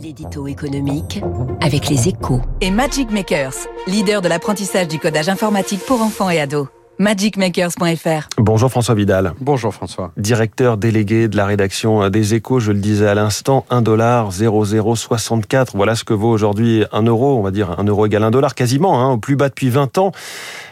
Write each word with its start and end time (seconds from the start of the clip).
L'édito 0.00 0.46
économique 0.46 1.20
avec 1.60 1.88
les 1.88 2.08
échos. 2.08 2.40
Et 2.60 2.70
Magic 2.70 3.10
Makers, 3.10 3.54
leader 3.88 4.22
de 4.22 4.28
l'apprentissage 4.28 4.86
du 4.86 4.98
codage 4.98 5.28
informatique 5.28 5.80
pour 5.86 6.02
enfants 6.02 6.30
et 6.30 6.38
ados. 6.38 6.68
magicmakers.fr. 6.98 8.28
Bonjour 8.38 8.70
François 8.70 8.94
Vidal. 8.94 9.32
Bonjour 9.40 9.74
François. 9.74 10.12
Directeur 10.16 10.76
délégué 10.76 11.26
de 11.26 11.36
la 11.36 11.46
rédaction 11.46 12.08
des 12.10 12.34
Échos, 12.34 12.60
je 12.60 12.70
le 12.70 12.78
disais 12.78 13.08
à 13.08 13.14
l'instant, 13.14 13.64
1 13.70 13.82
dollar 13.82 14.30
0064. 14.30 15.76
Voilà 15.76 15.96
ce 15.96 16.04
que 16.04 16.14
vaut 16.14 16.30
aujourd'hui 16.30 16.84
un 16.92 17.02
euro, 17.02 17.36
on 17.36 17.42
va 17.42 17.50
dire 17.50 17.78
un 17.78 17.84
euro 17.84 18.06
égale 18.06 18.22
un 18.22 18.30
dollar 18.30 18.54
quasiment, 18.54 19.00
hein, 19.00 19.12
au 19.12 19.18
plus 19.18 19.34
bas 19.34 19.48
depuis 19.48 19.68
20 19.68 19.98
ans. 19.98 20.12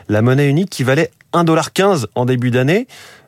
La 0.09 0.23
monnaie 0.23 0.49
unique 0.49 0.71
qui 0.71 0.85
valait 0.85 1.11
1 1.33 1.43
dollar 1.43 1.73
15 1.73 2.09
en 2.15 2.27
début 2.27 2.53
d'année. 2.53 2.87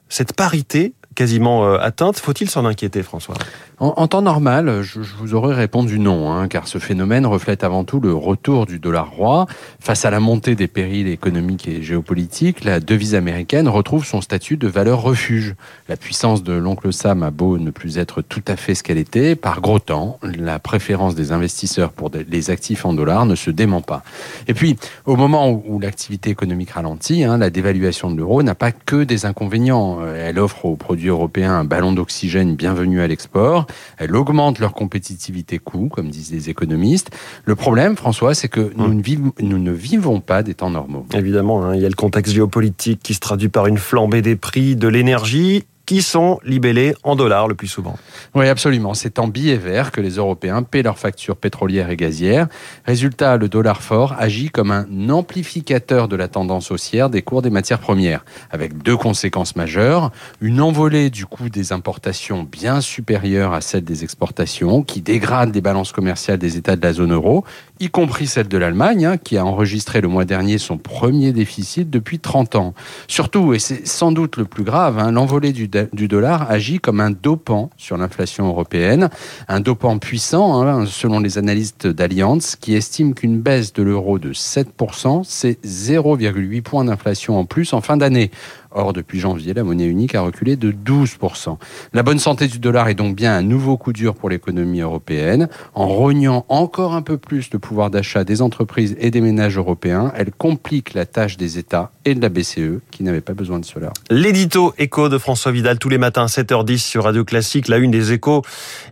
Cette 0.09 0.33
parité 0.33 0.95
quasiment 1.19 1.65
euh, 1.65 1.79
atteinte. 1.81 2.21
Faut-il 2.21 2.49
s'en 2.49 2.65
inquiéter, 2.65 3.03
François? 3.03 3.35
En, 3.81 4.09
temps 4.09 4.23
normal, 4.23 4.83
je, 4.83 4.99
vous 5.21 5.35
aurais 5.35 5.55
répondu 5.55 6.01
non, 6.01 6.33
hein, 6.33 6.49
car 6.49 6.67
ce 6.67 6.79
phénomène 6.79 7.27
reflète 7.27 7.63
avant 7.63 7.85
tout 7.85 8.01
le 8.01 8.13
retour 8.13 8.67
du 8.67 8.81
dollar 8.81 9.11
roi. 9.11 9.47
Face 9.79 10.05
à 10.05 10.11
la 10.11 10.19
montée 10.19 10.57
des 10.57 10.67
périls 10.67 11.07
économiques 11.07 11.69
et 11.69 11.83
géopolitiques, 11.83 12.65
la 12.65 12.81
devise 12.81 13.15
américaine 13.15 13.69
retrouve 13.69 14.05
son 14.05 14.21
statut 14.21 14.57
de 14.57 14.67
valeur 14.67 15.03
refuge. 15.03 15.55
La 15.89 15.97
puissance 15.97 16.43
de 16.43 16.53
l'oncle 16.53 16.93
Sam 16.93 17.23
a 17.23 17.31
beau 17.31 17.59
ne 17.59 17.71
plus 17.71 17.99
être 17.99 18.21
tout 18.21 18.43
à 18.49 18.57
fait 18.57 18.75
ce 18.75 18.83
qu'elle 18.83 18.99
était, 18.99 19.37
par 19.37 19.61
gros 19.61 19.79
temps, 19.79 20.19
la 20.23 20.59
préférence 20.59 21.15
des 21.15 21.31
investisseurs 21.31 21.93
pour 21.93 22.11
les 22.29 22.51
actifs 22.51 22.85
en 22.85 22.93
dollars 22.93 23.27
ne 23.27 23.37
se 23.37 23.51
dément 23.53 23.83
pas. 23.83 24.03
Et 24.49 24.55
puis, 24.55 24.77
au 25.05 25.15
moment 25.15 25.51
où, 25.51 25.79
l'activité 25.79 26.31
économique 26.31 26.71
ralentit, 26.71 27.23
hein, 27.23 27.39
la 27.39 27.51
dévaluation 27.51 28.11
de 28.11 28.17
l'euro 28.17 28.43
n'a 28.43 28.57
pas 28.57 28.73
que 28.73 29.05
des 29.05 29.25
inconvénients. 29.25 29.99
Elle 30.17 30.41
offre 30.41 30.65
aux 30.65 30.77
produits 30.77 31.08
européens 31.09 31.53
un 31.53 31.65
ballon 31.65 31.93
d'oxygène 31.93 32.55
bienvenu 32.55 33.01
à 33.01 33.07
l'export. 33.07 33.67
Elle 33.97 34.15
augmente 34.15 34.59
leur 34.59 34.73
compétitivité 34.73 35.59
coût, 35.59 35.89
comme 35.89 36.11
disent 36.11 36.33
les 36.33 36.51
économistes. 36.51 37.11
Le 37.45 37.55
problème, 37.55 37.97
François, 37.97 38.35
c'est 38.35 38.49
que 38.49 38.73
nous, 38.77 38.85
hum. 38.85 39.03
ne 39.03 39.43
nous, 39.43 39.59
ne 39.59 39.73
vivons 39.73 40.21
pas 40.21 40.43
des 40.43 40.55
temps 40.55 40.71
normaux. 40.71 41.07
Évidemment, 41.15 41.65
hein, 41.65 41.75
il 41.75 41.83
y 41.83 41.87
a 41.87 41.89
le 41.89 41.95
contexte 41.95 42.33
géopolitique 42.33 43.01
qui 43.03 43.15
se 43.15 43.21
traduit 43.21 43.49
par 43.49 43.67
une 43.67 43.79
flambée 43.79 44.23
des 44.23 44.37
prix 44.37 44.77
de 44.77 44.89
l'énergie 44.89 45.65
qui 45.89 46.03
sont 46.03 46.39
libellés 46.45 46.95
en 47.03 47.17
dollars 47.17 47.49
le 47.49 47.55
plus 47.55 47.67
souvent. 47.67 47.97
Oui, 48.35 48.47
absolument. 48.47 48.93
C'est 48.93 49.19
en 49.19 49.27
billets 49.27 49.57
verts 49.57 49.91
que 49.91 50.03
les 50.03 50.17
Européens 50.17 50.63
paient 50.63 50.83
leurs 50.83 50.99
factures 50.99 51.37
pétrolières 51.37 51.89
et 51.89 51.97
gazières. 51.97 52.47
Résultat, 52.85 53.39
le 53.39 53.49
dollar 53.49 53.81
fort 53.81 54.15
agit 54.19 54.51
comme 54.51 54.71
un 54.71 55.09
amplificateur 55.09 56.07
de 56.07 56.15
la 56.15 56.29
tendance 56.29 56.71
haussière 56.73 57.09
des 57.09 57.23
cours 57.23 57.41
des 57.41 57.49
matières 57.49 57.79
premières, 57.79 58.27
avec 58.51 58.77
deux 58.83 58.99
conséquences 58.99 59.57
majeures. 59.57 60.13
Une 60.43 60.61
envolée 60.61 61.09
du 61.09 61.25
coût 61.25 61.49
des 61.49 61.73
importations 61.73 62.43
bien 62.43 62.83
supérieure 62.83 63.55
à 63.55 63.63
celle 63.63 63.85
des 63.85 64.05
exportations, 64.05 64.83
qui 64.83 65.01
dégrade 65.01 65.55
les 65.55 65.63
balances 65.63 65.93
commerciales 65.93 66.39
des 66.39 66.59
États 66.59 66.77
de 66.77 66.83
la 66.83 66.93
zone 66.93 67.15
euro, 67.15 67.47
y 67.81 67.89
compris 67.89 68.27
celle 68.27 68.49
de 68.49 68.59
l'Allemagne, 68.59 69.07
hein, 69.07 69.17
qui 69.17 69.39
a 69.39 69.47
enregistré 69.47 70.03
le 70.03 70.09
mois 70.09 70.27
dernier 70.27 70.59
son 70.59 70.77
premier 70.77 71.33
déficit 71.33 71.89
depuis 71.89 72.19
30 72.19 72.57
ans. 72.57 72.75
Surtout, 73.07 73.55
et 73.55 73.59
c'est 73.59 73.87
sans 73.87 74.13
doute 74.13 74.37
le 74.37 74.45
plus 74.45 74.65
grave, 74.65 74.99
hein, 74.99 75.13
l'envolée 75.13 75.55
du 75.55 75.67
du 75.93 76.09
dollar 76.09 76.51
agit 76.51 76.79
comme 76.79 77.01
un 77.01 77.11
dopant 77.11 77.71
sur 77.77 77.97
l'inflation 77.97 78.47
européenne, 78.49 79.11
un 79.49 79.61
dopant 79.61 79.99
puissant, 79.99 80.63
hein, 80.63 80.87
selon 80.87 81.21
les 81.21 81.39
analystes 81.39 81.87
d'Allianz, 81.87 82.57
qui 82.61 82.75
estiment 82.75 83.13
qu'une 83.13 83.41
baisse 83.41 83.73
de 83.73 83.83
l'euro 83.83 84.19
de 84.19 84.33
7%, 84.33 85.23
c'est 85.25 85.59
0,8 85.65 86.63
points 86.63 86.85
d'inflation 86.85 87.39
en 87.39 87.45
plus 87.45 87.73
en 87.73 87.81
fin 87.81 87.97
d'année. 87.97 88.31
Or, 88.71 88.93
depuis 88.93 89.19
janvier, 89.19 89.55
la 89.55 89.65
monnaie 89.65 89.87
unique 89.87 90.15
a 90.15 90.21
reculé 90.21 90.57
de 90.57 90.73
12%. 90.73 91.57
La 91.95 92.03
bonne 92.03 92.19
santé 92.19 92.49
du 92.49 92.59
dollar 92.59 92.89
est 92.89 92.95
donc 92.95 93.17
bien 93.17 93.35
un 93.35 93.43
nouveau 93.43 93.77
coup 93.77 93.93
dur 93.93 94.15
pour 94.15 94.29
l'économie 94.29 94.81
européenne. 94.81 95.49
En 95.75 95.89
rognant 95.89 96.45
encore 96.49 96.95
un 96.95 97.03
peu 97.03 97.17
plus 97.17 97.51
le 97.53 97.59
pouvoir 97.59 97.91
d'achat 97.91 98.25
des 98.25 98.43
entreprises 98.43 98.97
et 99.01 99.11
des 99.11 99.21
ménages 99.21 99.57
européens, 99.57 100.13
elle 100.17 100.33
complique 100.33 100.95
la 100.95 101.07
tâche 101.07 101.37
des 101.37 101.59
États 101.59 101.93
et 102.05 102.15
de 102.15 102.21
la 102.21 102.29
BCE 102.29 102.81
qui 102.91 103.03
n'avaient 103.03 103.21
pas 103.21 103.35
besoin 103.35 103.59
de 103.59 103.65
cela. 103.65 103.93
L'édito 104.11 104.75
écho 104.79 105.09
de 105.09 105.19
François 105.19 105.53
Vidal 105.53 105.79
tous 105.79 105.89
les 105.89 105.99
matins 105.99 106.25
à 106.25 106.27
7h10 106.27 106.79
sur 106.79 107.05
Radio 107.05 107.25
Classique. 107.25 107.69
La 107.69 107.79
une 107.79 107.91
des 107.91 108.13
échos, 108.13 108.43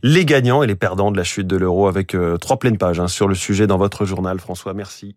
les 0.02 0.24
gagnants 0.24 0.62
et 0.62 0.66
les 0.66 0.74
perdants 0.74 1.10
de 1.10 1.16
la 1.16 1.24
chute 1.24 1.46
de 1.46 1.56
l'euro 1.56 1.86
avec 1.86 2.14
euh, 2.14 2.36
trois 2.38 2.58
pleines 2.58 2.78
pages 2.78 3.00
hein, 3.00 3.08
sur 3.08 3.28
le 3.28 3.34
sujet 3.34 3.66
dans 3.66 3.78
votre 3.78 4.04
journal. 4.04 4.38
François, 4.40 4.74
merci. 4.74 5.16